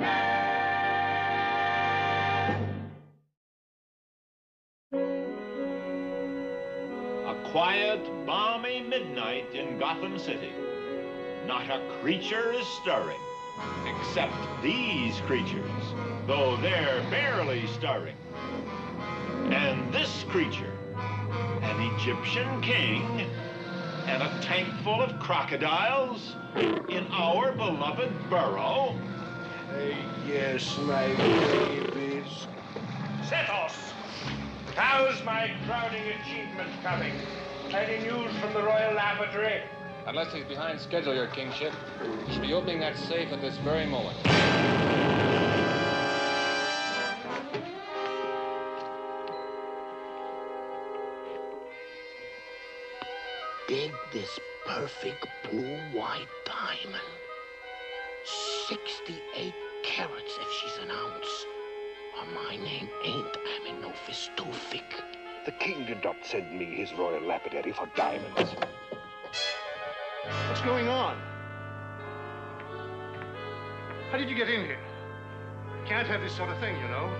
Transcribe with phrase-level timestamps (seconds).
[0.00, 0.14] A
[7.52, 10.52] quiet, balmy midnight in Gotham City.
[11.46, 13.20] Not a creature is stirring,
[13.86, 14.32] except
[14.62, 15.70] these creatures,
[16.26, 18.16] though they're barely stirring.
[19.50, 20.72] And this creature,
[21.62, 23.26] an Egyptian king,
[24.06, 26.36] and a tank full of crocodiles
[26.88, 28.96] in our beloved burrow.
[30.26, 32.46] Yes, my babies.
[33.28, 33.72] Sethos!
[34.74, 37.12] How's my crowning achievement coming?
[37.70, 39.62] Any news from the Royal Laboratory?
[40.06, 41.72] Unless he's behind schedule, Your Kingship.
[42.26, 44.16] He should be opening that safe at this very moment.
[53.68, 57.19] Dig this perfect blue white diamond.
[58.70, 59.52] 68
[59.82, 61.46] carats if she's an ounce.
[62.16, 65.02] Or my name ain't Amenophis Tewfik.
[65.44, 68.54] The king did not send me his royal lapidary for diamonds.
[70.46, 71.18] What's going on?
[74.12, 74.78] How did you get in here?
[75.84, 77.12] Can't have this sort of thing, you know.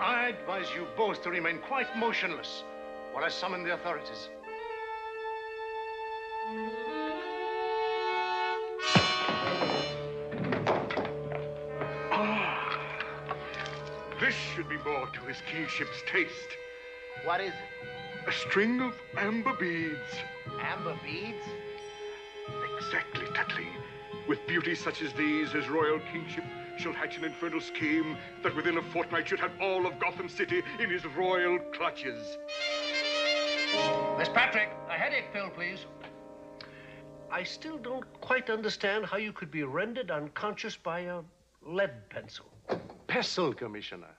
[0.00, 2.64] I advise you both to remain quite motionless
[3.12, 4.30] while I summon the authorities.
[14.22, 16.56] This should be more to his kingship's taste.
[17.24, 18.28] What is it?
[18.28, 19.98] A string of amber beads.
[20.60, 21.44] Amber beads?
[22.76, 23.74] Exactly, Tutling.
[24.28, 26.44] With beauties such as these, his royal kingship
[26.78, 30.62] shall hatch an infernal scheme that within a fortnight should have all of Gotham City
[30.78, 32.38] in his royal clutches.
[34.18, 35.80] Miss Patrick, a headache pill, please.
[37.28, 41.22] I still don't quite understand how you could be rendered unconscious by a
[41.66, 42.51] lead pencil.
[43.12, 44.14] Pestle, Commissioner.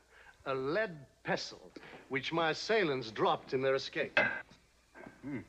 [0.46, 1.72] A lead pestle,
[2.10, 4.20] which my assailants dropped in their escape.
[5.24, 5.40] Hmm.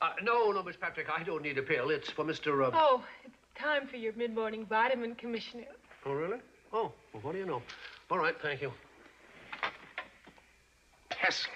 [0.00, 1.90] Uh, no, no, Miss Patrick, I don't need a pill.
[1.90, 2.66] It's for Mr.
[2.66, 2.70] Uh...
[2.72, 5.64] Oh, it's time for your mid-morning vitamin, Commissioner.
[6.06, 6.38] Oh, really?
[6.72, 7.60] Oh, well, what do you know?
[8.10, 8.72] All right, thank you.
[11.10, 11.52] Pestle.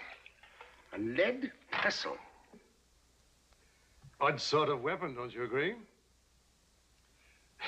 [0.92, 2.18] A lead pestle.
[4.20, 5.74] Odd sort of weapon, don't you agree?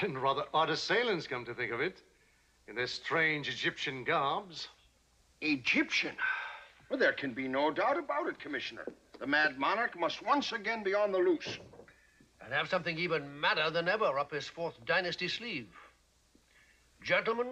[0.03, 2.03] And rather odd assailants, come to think of it,
[2.69, 4.69] in their strange Egyptian garbs.
[5.41, 6.15] Egyptian?
[6.89, 8.87] Well, there can be no doubt about it, Commissioner.
[9.19, 11.59] The mad monarch must once again be on the loose.
[12.43, 15.69] And have something even madder than ever up his fourth dynasty sleeve.
[17.03, 17.49] Gentlemen,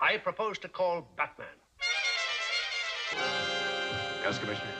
[0.00, 1.46] I propose to call Batman.
[4.22, 4.70] Yes, Commissioner.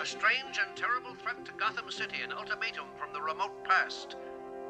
[0.00, 4.16] A strange and terrible threat to Gotham City, an ultimatum from the remote past.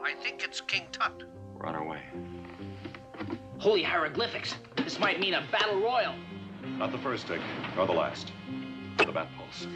[0.02, 1.22] I think it's King Tut.
[1.54, 2.02] We're on our way.
[3.60, 4.54] Holy hieroglyphics.
[4.76, 6.14] This might mean a battle royal.
[6.78, 7.42] Not the first, Dick,
[7.76, 8.32] nor the last.
[8.96, 9.66] The Batpoles.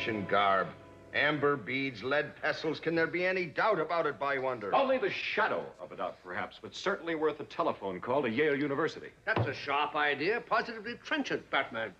[0.00, 0.66] Egyptian garb.
[1.12, 2.80] Amber beads, lead pestles.
[2.80, 4.74] Can there be any doubt about it, by wonder?
[4.74, 8.58] Only the shadow of a doubt, perhaps, but certainly worth a telephone call to Yale
[8.58, 9.08] University.
[9.26, 10.40] That's a sharp idea.
[10.40, 11.92] Positively trenchant, Batman.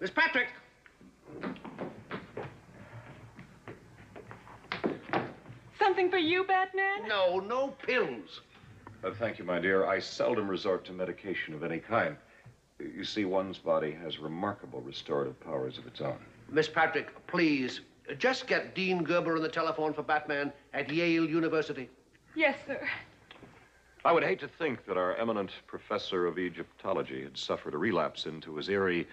[0.00, 0.48] Miss Patrick.
[5.78, 7.06] Something for you, Batman?
[7.06, 8.40] No, no pills.
[9.04, 9.86] Uh, thank you, my dear.
[9.86, 12.16] I seldom resort to medication of any kind.
[12.80, 16.18] You see, one's body has remarkable restorative powers of its own.
[16.50, 17.80] Miss Patrick, please,
[18.18, 21.88] just get Dean Gerber on the telephone for Batman at Yale University.
[22.34, 22.86] Yes, sir.
[24.04, 28.26] I would hate to think that our eminent professor of Egyptology had suffered a relapse
[28.26, 29.08] into his eerie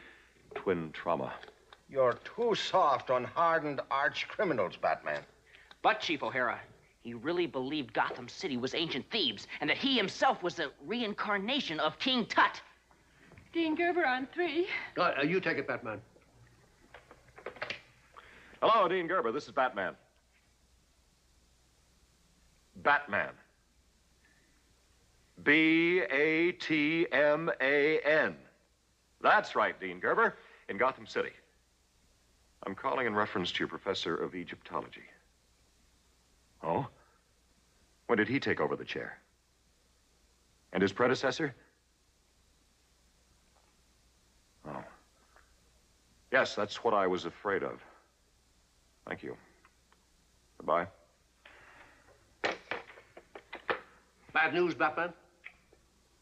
[0.53, 1.33] twin trauma.
[1.89, 5.21] You're too soft on hardened arch criminals, Batman.
[5.81, 6.59] But, Chief O'Hara,
[7.01, 11.79] he really believed Gotham City was ancient Thebes and that he himself was the reincarnation
[11.79, 12.61] of King Tut.
[13.51, 14.67] Dean Gerber on three.
[14.97, 15.99] Uh, you take it, Batman.
[18.65, 19.33] Hello, Dean Gerber.
[19.33, 19.93] This is Batman.
[22.77, 23.31] Batman.
[25.43, 28.37] B A T M A N.
[29.19, 30.37] That's right, Dean Gerber,
[30.69, 31.31] in Gotham City.
[32.65, 35.03] I'm calling in reference to your professor of Egyptology.
[36.63, 36.87] Oh?
[38.07, 39.17] When did he take over the chair?
[40.71, 41.53] And his predecessor?
[44.65, 44.85] Oh.
[46.31, 47.81] Yes, that's what I was afraid of.
[49.07, 49.35] Thank you.
[50.57, 50.87] Goodbye.
[54.33, 55.13] Bad news, Batman?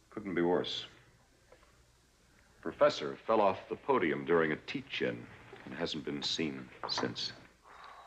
[0.10, 0.86] Couldn't be worse.
[2.62, 5.18] Professor fell off the podium during a teach-in
[5.66, 7.32] and hasn't been seen since.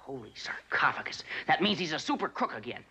[0.03, 1.25] Holy sarcophagus.
[1.47, 2.85] That means he's a super crook again.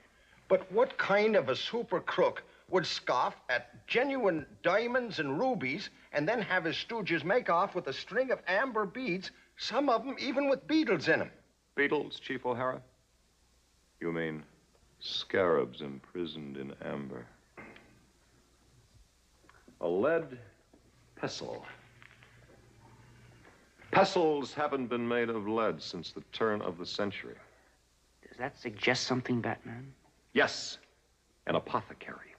[0.48, 6.28] But what kind of a super crook would scoff at genuine diamonds and rubies and
[6.28, 10.16] then have his stooges make off with a string of amber beads, some of them
[10.20, 11.32] even with beetles in them?
[11.75, 12.81] Beetles, Chief O'Hara?
[14.00, 14.44] You mean
[15.00, 17.25] scarabs imprisoned in amber?
[19.81, 20.38] A lead
[21.16, 21.66] pestle.
[23.92, 27.36] Pestles haven't been made of lead since the turn of the century.
[28.28, 29.94] Does that suggest something, Batman?
[30.34, 30.78] Yes,
[31.48, 32.36] an apothecary.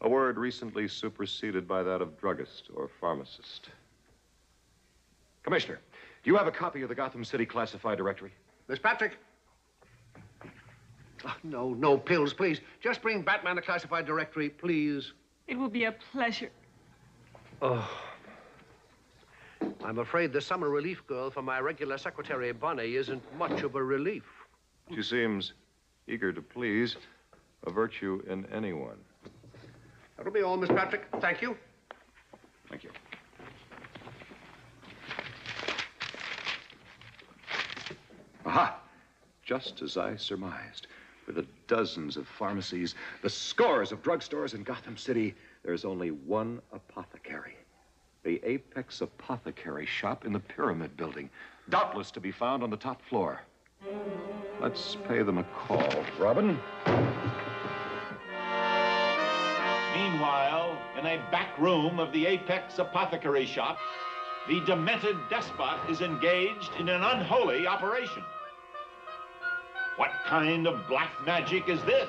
[0.00, 3.70] A word recently superseded by that of druggist or pharmacist.
[5.44, 5.78] Commissioner,
[6.22, 8.32] do you have a copy of the Gotham City Classified Directory?
[8.68, 9.18] Miss Patrick?
[11.24, 12.60] Oh, no, no pills, please.
[12.80, 15.12] Just bring Batman the classified directory, please.
[15.46, 16.50] It will be a pleasure.
[17.60, 17.88] Oh.
[19.84, 23.82] I'm afraid the summer relief girl for my regular secretary, Bonnie, isn't much of a
[23.82, 24.24] relief.
[24.94, 25.52] She seems
[26.08, 26.96] eager to please,
[27.66, 28.98] a virtue in anyone.
[30.16, 31.06] That'll be all, Miss Patrick.
[31.20, 31.56] Thank you.
[32.68, 32.90] Thank you.
[38.52, 38.76] Aha!
[39.42, 40.86] Just as I surmised.
[41.26, 45.34] With the dozens of pharmacies, the scores of drugstores in Gotham City,
[45.64, 47.56] there's only one apothecary.
[48.24, 51.30] The Apex Apothecary Shop in the Pyramid Building,
[51.70, 53.40] doubtless to be found on the top floor.
[54.60, 56.04] Let's pay them a call.
[56.18, 56.48] Robin?
[59.96, 63.78] Meanwhile, in a back room of the Apex Apothecary Shop,
[64.46, 68.22] the demented despot is engaged in an unholy operation.
[70.32, 72.08] What kind of black magic is this?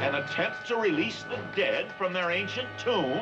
[0.00, 3.20] An attempt to release the dead from their ancient tomb?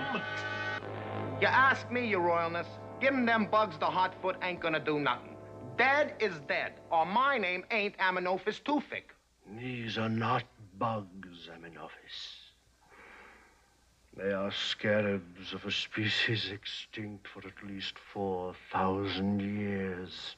[1.41, 2.69] You ask me, your royalness.
[3.01, 5.37] Giving them bugs the hot foot ain't gonna do nothing.
[5.77, 9.13] Dead is dead, or my name ain't Amenophis Toothpick.
[9.59, 10.45] These are not
[10.79, 12.37] bugs, Amenophis.
[14.17, 20.37] They are scarabs of a species extinct for at least 4,000 years.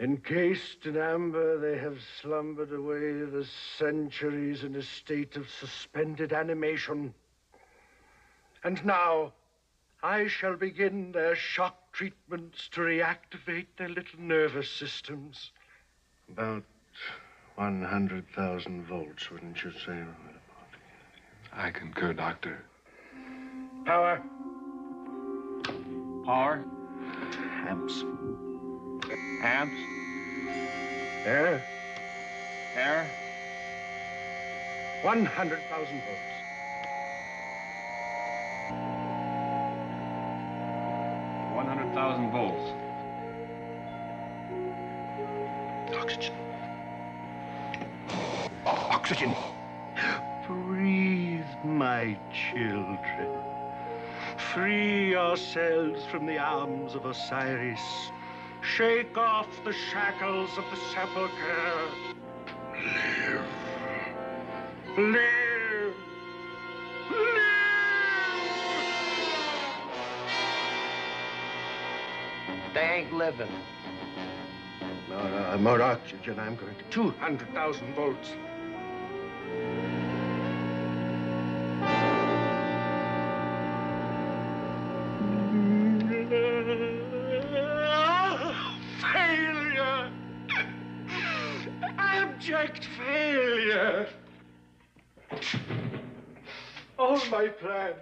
[0.00, 3.46] Encased in amber, they have slumbered away the
[3.78, 7.12] centuries in a state of suspended animation.
[8.64, 9.32] And now,
[10.02, 15.52] I shall begin their shock treatments to reactivate their little nervous systems.
[16.30, 16.64] About
[17.56, 20.02] 100,000 volts, wouldn't you say?
[21.52, 22.64] I concur, Doctor.
[23.84, 24.22] Power.
[26.24, 26.64] Power?
[27.68, 28.04] Amps.
[29.42, 29.76] Amps?
[31.24, 31.60] Air.
[32.76, 33.06] Air?
[35.02, 36.32] 100,000 volts.
[41.54, 42.72] One hundred thousand volts.
[45.96, 46.34] Oxygen.
[48.64, 49.34] Oxygen.
[50.46, 53.28] Breathe, my children.
[54.52, 57.80] Free yourselves from the arms of Osiris.
[58.62, 61.90] Shake off the shackles of the sepulchre.
[64.96, 65.94] Live.
[67.10, 67.52] Live.
[72.72, 73.50] They ain't living.
[75.08, 76.38] No, more oxygen.
[76.38, 78.30] I'm going to 200,000 volts.
[97.42, 97.96] My plans,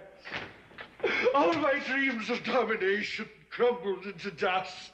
[1.33, 4.91] all my dreams of domination crumbled into dust.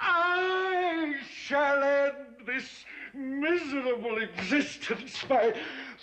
[0.00, 5.54] I shall end this miserable existence by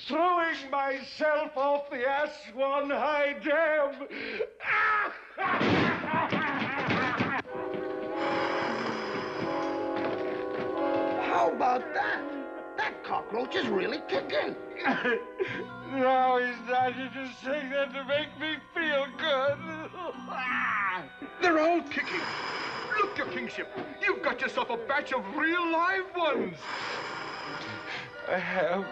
[0.08, 4.08] throwing myself off the Aswan High Dam.
[11.28, 12.33] How about that?
[13.34, 14.56] That cockroach is really kicking.
[15.92, 19.58] now he's starting to sing that to make me feel good.
[21.42, 22.22] They're all kicking.
[23.02, 23.68] Look, your kingship,
[24.02, 26.58] you've got yourself a batch of real live ones.
[28.30, 28.86] I have.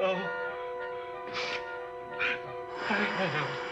[0.00, 0.30] Oh.
[2.88, 3.65] I have.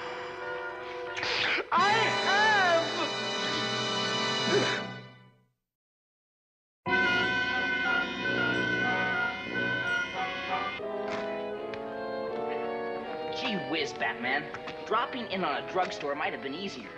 [15.35, 16.91] In on a drugstore might have been easier.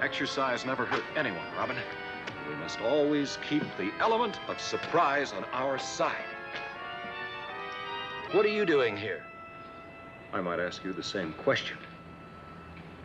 [0.00, 1.76] Exercise never hurt anyone, Robin.
[2.48, 6.24] We must always keep the element of surprise on our side.
[8.32, 9.22] What are you doing here?
[10.32, 11.76] I might ask you the same question.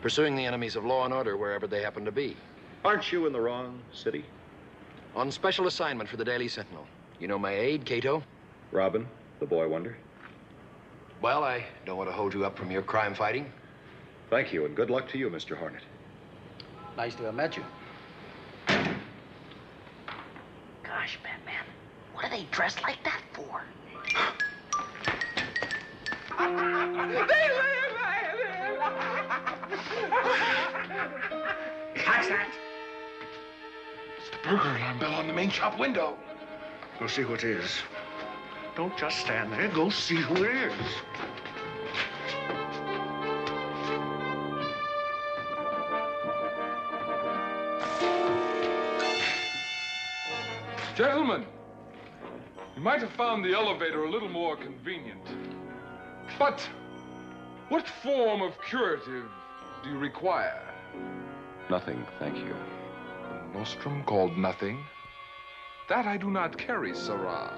[0.00, 2.34] Pursuing the enemies of law and order wherever they happen to be.
[2.82, 4.24] Aren't you in the wrong city?
[5.14, 6.86] On special assignment for the Daily Sentinel.
[7.20, 8.22] You know my aide, Kato?
[8.70, 9.06] Robin,
[9.38, 9.98] the boy wonder.
[11.20, 13.52] Well, I don't want to hold you up from your crime fighting.
[14.32, 15.54] Thank you, and good luck to you, Mr.
[15.54, 15.82] Hornet.
[16.96, 17.62] Nice to have met you.
[20.82, 21.66] Gosh, Batman,
[22.14, 23.62] what are they dressed like that for?
[31.94, 32.48] Catch that!
[34.16, 36.16] It's the burglar alarm bell on the main shop window.
[36.98, 37.82] Go see who it is.
[38.76, 39.68] Don't just stand there.
[39.68, 40.72] Go see who it is.
[51.02, 51.44] Gentlemen,
[52.76, 55.26] you might have found the elevator a little more convenient.
[56.38, 56.60] But
[57.70, 59.26] what form of curative
[59.82, 60.62] do you require?
[61.68, 62.54] Nothing, thank you.
[63.52, 64.78] Nostrum called nothing?
[65.88, 67.50] That I do not carry, Sarah.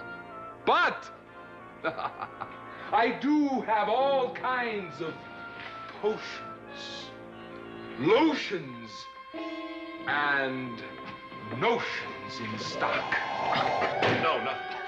[0.64, 1.04] But
[1.84, 5.12] I do have all kinds of
[6.00, 7.10] potions,
[7.98, 8.90] lotions,
[10.06, 10.82] and
[11.60, 13.16] notions in stock.
[14.22, 14.78] No, nothing.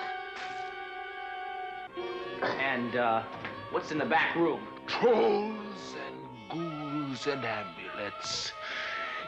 [2.59, 3.23] And, uh,
[3.71, 4.61] what's in the back room?
[4.87, 8.53] Trolls and ghouls and amulets.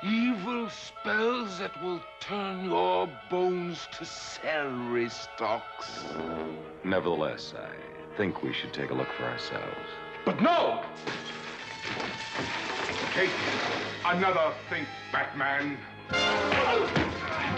[0.02, 6.04] Evil spells that will turn your bones to celery stalks.
[6.84, 7.70] Nevertheless, I
[8.16, 9.88] think we should take a look for ourselves.
[10.24, 10.82] But no!
[13.14, 13.30] Take
[14.04, 15.78] another think, Batman.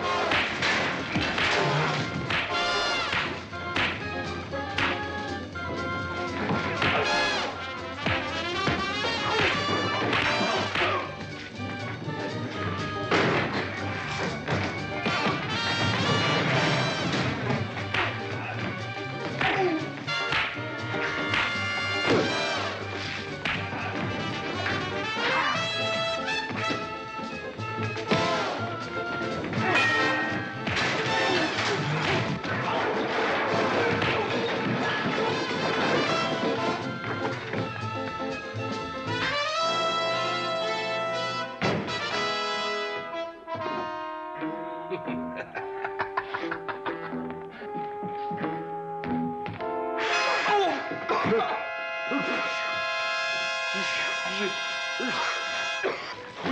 [0.03, 0.50] We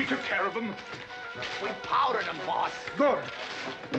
[0.08, 0.74] took care of them.
[1.62, 2.72] We powdered them, boss.
[2.96, 3.22] Good.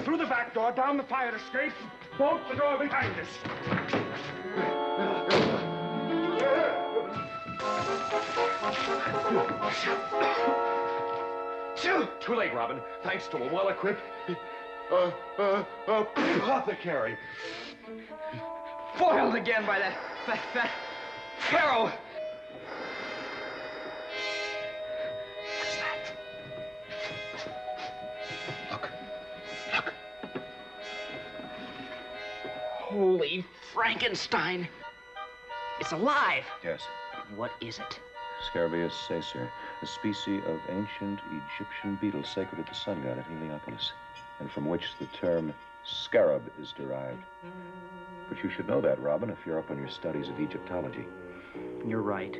[0.03, 1.71] Through the back door, down the fire escape,
[2.17, 3.27] bolt the door behind us.
[12.19, 12.79] Too late, Robin.
[13.03, 14.01] Thanks to a well-equipped
[14.91, 17.17] uh, uh, uh, apothecary.
[18.97, 19.97] Foiled again by that,
[20.27, 20.71] that, that
[21.39, 21.91] Pharaoh.
[33.79, 34.67] Frankenstein!
[35.79, 36.43] It's alive!
[36.61, 36.81] Yes.
[37.37, 37.97] What is it?
[38.51, 39.49] Scarabaeus caesar,
[39.81, 43.93] a species of ancient Egyptian beetle sacred to the sun god at Heliopolis,
[44.41, 45.53] and from which the term
[45.85, 47.23] scarab is derived.
[48.27, 51.05] But you should know that, Robin, if you're up on your studies of Egyptology.
[51.87, 52.33] You're right.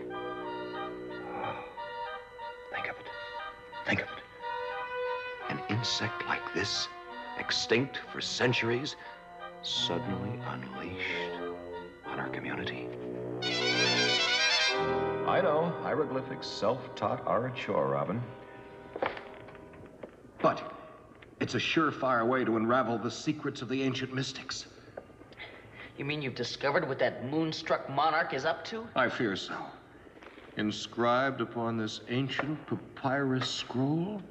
[2.74, 3.08] Think of it.
[3.86, 4.20] Think of it.
[5.48, 6.90] An insect like this,
[7.38, 8.98] extinct for centuries,
[9.62, 11.42] suddenly unleashed
[12.06, 12.88] on our community.
[15.28, 18.22] I know, hieroglyphics, self-taught, are a chore, Robin.
[20.42, 20.74] But
[21.40, 24.66] it's a surefire way to unravel the secrets of the ancient mystics.
[25.98, 28.88] You mean you've discovered what that moonstruck monarch is up to?
[28.96, 29.56] I fear so.
[30.58, 34.22] Inscribed upon this ancient papyrus scroll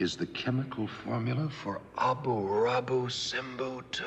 [0.00, 4.04] is the chemical formula for Abu Rabu Simbu 2.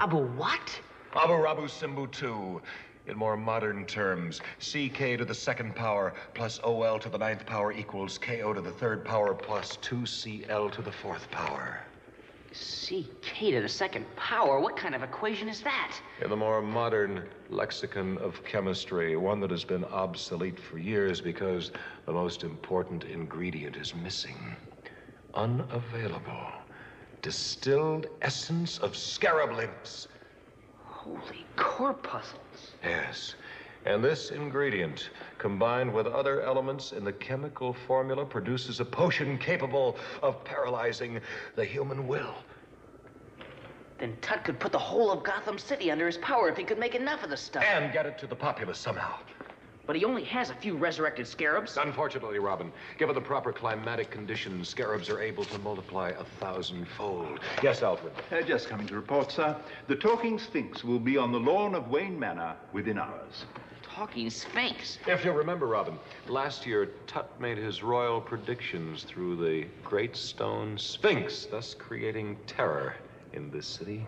[0.00, 0.80] Abu what?
[1.14, 2.60] Abu Rabu Simbu 2.
[3.06, 7.70] In more modern terms, CK to the second power plus OL to the ninth power
[7.70, 11.78] equals KO to the third power plus 2CL to the fourth power.
[12.50, 14.58] CK to the second power?
[14.58, 15.96] What kind of equation is that?
[16.20, 21.70] In the more modern lexicon of chemistry, one that has been obsolete for years because
[22.06, 24.56] the most important ingredient is missing.
[25.36, 26.48] Unavailable.
[27.20, 30.08] Distilled essence of scarab lymphs.
[30.82, 32.72] Holy corpuscles.
[32.82, 33.34] Yes.
[33.84, 39.96] And this ingredient, combined with other elements in the chemical formula, produces a potion capable
[40.22, 41.20] of paralyzing
[41.54, 42.34] the human will.
[43.98, 46.78] Then Tut could put the whole of Gotham City under his power if he could
[46.78, 47.62] make enough of the stuff.
[47.62, 49.18] And get it to the populace somehow.
[49.86, 51.76] But he only has a few resurrected scarabs.
[51.76, 57.38] Unfortunately, Robin, given the proper climatic conditions, scarabs are able to multiply a thousandfold.
[57.62, 58.12] Yes, Alfred.
[58.32, 59.56] Uh, just coming to report, sir.
[59.86, 63.44] The talking sphinx will be on the lawn of Wayne Manor within hours.
[63.82, 64.98] Talking sphinx.
[65.06, 70.76] If you'll remember, Robin, last year Tut made his royal predictions through the Great Stone
[70.78, 72.94] Sphinx, thus creating terror
[73.32, 74.04] in this city.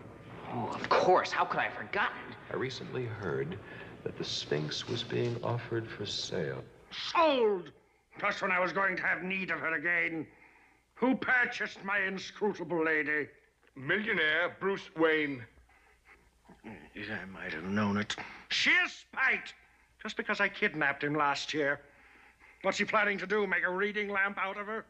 [0.53, 1.31] Oh, of course.
[1.31, 2.17] How could I have forgotten?
[2.53, 3.59] I recently heard
[4.05, 6.63] that the Sphinx was being offered for sale.
[6.91, 7.71] Sold!
[8.21, 10.27] Just when I was going to have need of her again.
[10.95, 13.29] Who purchased my inscrutable lady?
[13.77, 15.45] Millionaire Bruce Wayne.
[16.65, 18.17] I might have known it.
[18.51, 19.55] Sheer spite!
[20.03, 21.81] Just because I kidnapped him last year.
[22.63, 23.47] What's he planning to do?
[23.47, 24.85] Make a reading lamp out of her?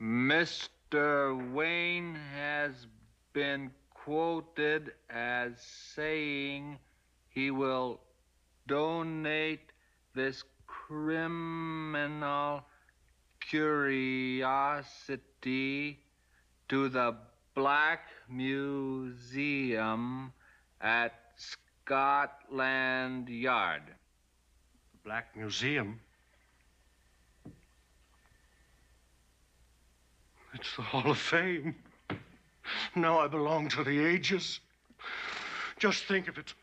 [0.00, 1.52] Mr.
[1.52, 2.86] Wayne has
[3.32, 5.52] been quoted as
[5.94, 6.78] saying
[7.30, 8.00] he will
[8.66, 9.72] donate
[10.14, 12.64] this criminal
[13.40, 15.98] curiosity
[16.68, 17.14] to the
[17.54, 20.32] Black Museum
[20.80, 23.82] at Scotland Yard.
[23.86, 26.00] The Black Museum?
[30.54, 31.74] It's the Hall of Fame.
[32.94, 34.60] Now I belong to the ages.
[35.78, 36.54] Just think of it.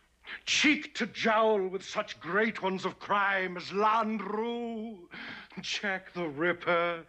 [0.46, 4.98] Cheek to jowl with such great ones of crime as Landru,
[5.62, 7.04] Jack the Ripper,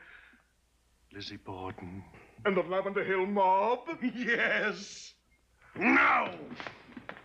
[1.12, 2.02] Lizzie Borden.
[2.44, 3.88] And the Lavender Hill mob?
[4.14, 5.14] Yes.
[5.76, 6.30] No!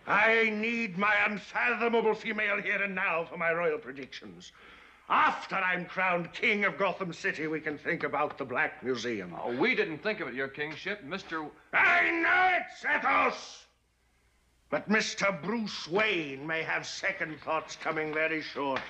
[0.06, 4.52] I need my unfathomable female here and now for my royal predictions.
[5.10, 9.34] After I'm crowned king of Gotham City, we can think about the Black Museum.
[9.42, 11.02] Oh, we didn't think of it, Your Kingship.
[11.04, 11.48] Mr.
[11.72, 13.67] I know it, Sethos!
[14.70, 15.42] But Mr.
[15.42, 18.82] Bruce Wayne may have second thoughts coming very shortly.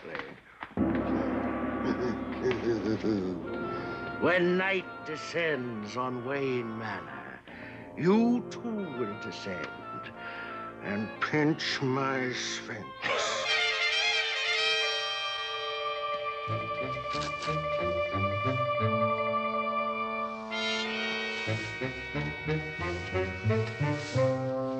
[4.20, 7.40] when night descends on Wayne Manor,
[7.96, 9.68] you too will descend
[10.82, 12.84] and pinch my sphinx.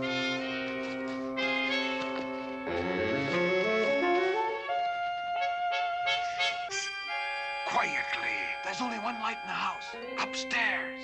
[7.66, 8.36] Quietly.
[8.64, 9.84] There's only one light in the house.
[10.18, 11.00] Upstairs.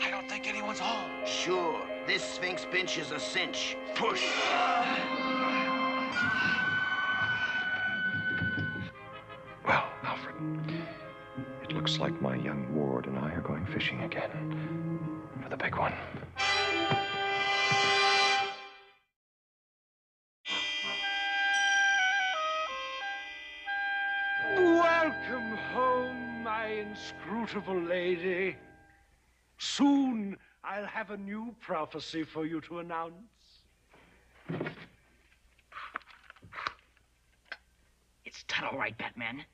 [0.00, 1.10] I don't think anyone's home.
[1.26, 1.80] Sure.
[2.06, 3.76] This Sphinx pinch is a cinch.
[3.94, 4.24] Push.
[9.66, 10.36] Well, Alfred,
[11.62, 15.20] it looks like my young ward and I are going fishing again.
[15.42, 15.92] For the big one.
[26.68, 28.56] My inscrutable lady.
[29.58, 33.14] Soon I'll have a new prophecy for you to announce.
[38.24, 39.44] It's Tut, all right, Batman.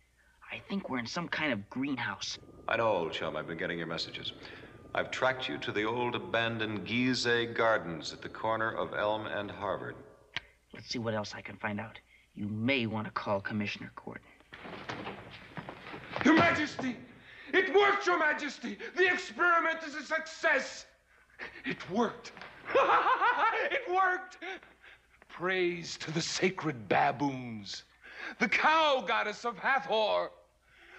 [0.50, 2.38] I think we're in some kind of greenhouse.
[2.68, 3.36] I know, old chum.
[3.36, 4.32] I've been getting your messages.
[4.94, 9.50] I've tracked you to the old abandoned Gizeh Gardens at the corner of Elm and
[9.50, 9.96] Harvard.
[10.72, 11.98] Let's see what else I can find out.
[12.34, 14.26] You may want to call Commissioner Gordon.
[16.24, 16.96] Your Majesty!
[17.52, 18.78] It worked, Your Majesty!
[18.96, 20.86] The experiment is a success!
[21.66, 22.32] It worked!
[23.70, 24.38] it worked!
[25.28, 27.84] Praise to the sacred baboons,
[28.38, 30.30] the cow goddess of Hathor,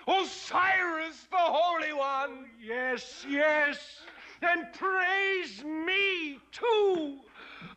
[0.07, 2.45] Osiris, the Holy One!
[2.61, 4.01] Yes, yes.
[4.43, 7.19] And praise me, too.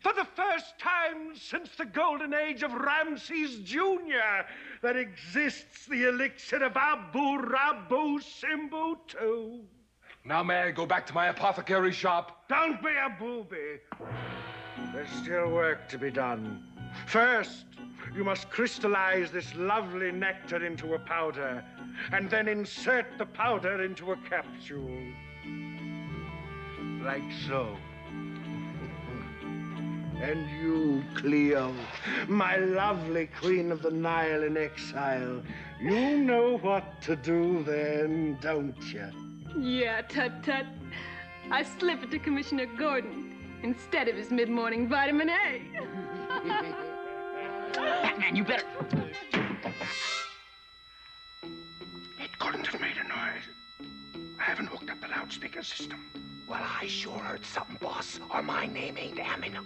[0.00, 4.44] For the first time since the golden age of Ramses Jr.,
[4.82, 9.60] there exists the elixir of Abu Rabu Simbu too.
[10.24, 12.44] Now may I go back to my apothecary shop?
[12.48, 13.80] Don't be a booby.
[14.92, 16.64] There's still work to be done.
[17.06, 17.64] First,
[18.14, 21.64] you must crystallize this lovely nectar into a powder,
[22.12, 25.02] and then insert the powder into a capsule.
[27.02, 27.76] Like so.
[30.20, 31.72] And you, Cleo,
[32.26, 35.42] my lovely queen of the Nile in exile,
[35.80, 39.08] you know what to do then, don't you?
[39.56, 40.66] Yeah, tut tut.
[41.50, 45.62] I slip it to Commissioner Gordon instead of his mid morning vitamin A.
[47.74, 48.66] Batman, you better.
[52.38, 53.57] Couldn't have made a noise.
[54.48, 56.06] I haven't hooked up the loudspeaker system.
[56.48, 59.58] Well, I sure heard something, boss, or my name ain't Ammon.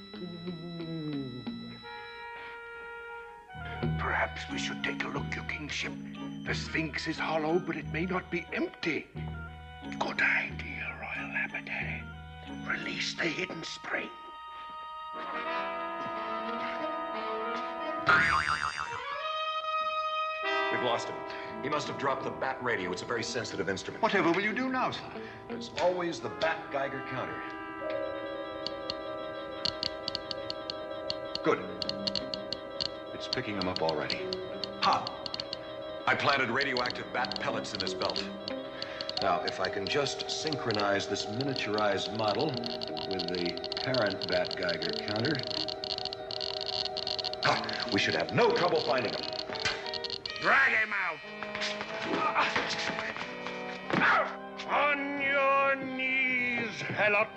[3.97, 5.93] Perhaps we should take a look, your kingship.
[6.45, 9.07] The Sphinx is hollow, but it may not be empty.
[10.01, 12.03] Good idea, Royal Lapidary.
[12.49, 12.73] Eh?
[12.73, 14.11] Release the hidden spring.
[20.73, 21.17] We've lost him.
[21.63, 22.91] He must have dropped the bat radio.
[22.93, 24.03] It's a very sensitive instrument.
[24.03, 25.01] Whatever will you do now, sir?
[25.49, 27.35] There's always the bat Geiger counter.
[31.45, 31.61] Good.
[33.13, 34.21] It's picking him up already.
[34.81, 35.05] Ha!
[36.07, 38.25] I planted radioactive bat pellets in his belt.
[39.21, 42.47] Now, if I can just synchronize this miniaturized model
[43.11, 43.53] with the
[43.85, 45.37] parent bat Geiger counter.
[47.45, 47.63] Ha!
[47.93, 49.42] We should have no trouble finding him.
[50.43, 51.21] Drag him out!
[54.69, 57.29] On your knees, Helot.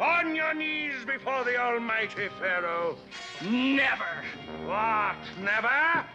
[0.00, 2.96] On your knees before the almighty Pharaoh.
[3.42, 4.24] Never!
[4.64, 6.06] What, never?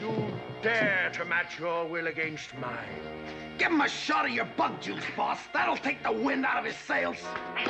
[0.00, 0.26] You
[0.62, 3.00] dare to match your will against mine.
[3.56, 5.38] Give him a shot of your bug juice, boss.
[5.52, 7.18] That'll take the wind out of his sails.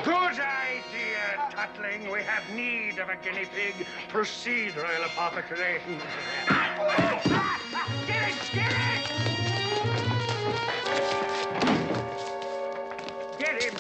[0.03, 2.11] Good idea, Tutling.
[2.11, 3.87] We have need of a guinea pig.
[4.09, 5.83] Proceed, Royal Apothecary.
[6.49, 7.61] Ah!
[8.07, 8.77] Get it, get it!
[13.39, 13.75] Get him!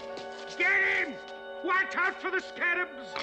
[0.58, 1.14] Get him!
[1.64, 3.14] Watch out for the scarabs!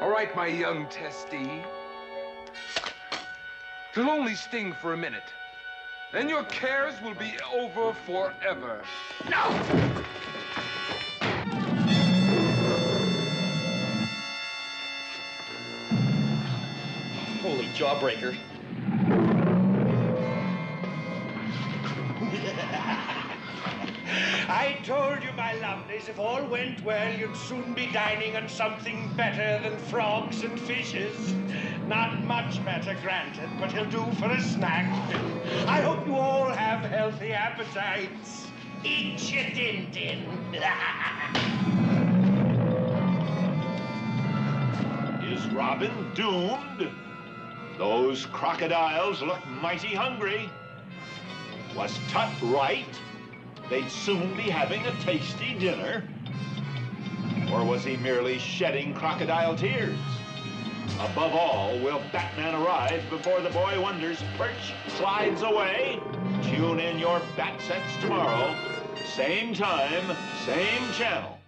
[0.00, 1.64] All right, my young testy.
[3.96, 5.32] It'll only sting for a minute.
[6.12, 8.82] Then your cares will be over forever.
[9.28, 9.95] No!
[17.76, 18.32] Jawbreaker.
[24.48, 29.10] I told you, my lovelies, if all went well, you'd soon be dining on something
[29.14, 31.34] better than frogs and fishes.
[31.86, 34.86] Not much better, granted, but he'll do for a snack.
[35.66, 38.46] I hope you all have healthy appetites.
[38.84, 40.24] Eat your din din.
[45.30, 46.90] Is Robin doomed?
[47.78, 50.48] Those crocodiles look mighty hungry.
[51.76, 52.86] Was Tut right?
[53.68, 56.02] They'd soon be having a tasty dinner?
[57.52, 59.98] Or was he merely shedding crocodile tears?
[61.00, 66.00] Above all, will Batman arrive before the Boy Wonders perch slides away?
[66.42, 68.56] Tune in your Bat Sets tomorrow.
[69.04, 71.38] Same time, same channel.